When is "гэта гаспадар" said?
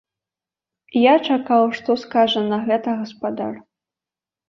2.67-3.65